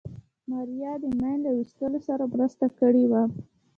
[0.49, 3.23] ماريا د ماين له ويستلو سره مرسته کړې وه.